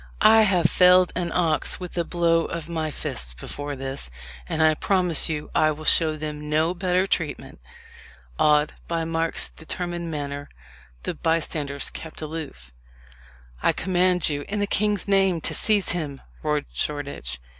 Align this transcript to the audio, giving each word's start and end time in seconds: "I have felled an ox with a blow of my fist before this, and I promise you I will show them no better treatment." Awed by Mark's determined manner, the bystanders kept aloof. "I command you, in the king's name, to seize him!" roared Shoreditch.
"I 0.25 0.41
have 0.49 0.65
felled 0.65 1.11
an 1.15 1.31
ox 1.31 1.79
with 1.79 1.95
a 1.95 2.03
blow 2.03 2.45
of 2.45 2.67
my 2.67 2.89
fist 2.89 3.37
before 3.37 3.75
this, 3.75 4.09
and 4.49 4.63
I 4.63 4.73
promise 4.73 5.29
you 5.29 5.51
I 5.53 5.69
will 5.69 5.85
show 5.85 6.15
them 6.15 6.49
no 6.49 6.73
better 6.73 7.05
treatment." 7.05 7.59
Awed 8.39 8.73
by 8.87 9.05
Mark's 9.05 9.51
determined 9.51 10.09
manner, 10.09 10.49
the 11.03 11.13
bystanders 11.13 11.91
kept 11.91 12.19
aloof. 12.19 12.73
"I 13.61 13.73
command 13.73 14.27
you, 14.27 14.43
in 14.47 14.57
the 14.57 14.65
king's 14.65 15.07
name, 15.07 15.39
to 15.41 15.53
seize 15.53 15.91
him!" 15.91 16.21
roared 16.41 16.65
Shoreditch. 16.73 17.39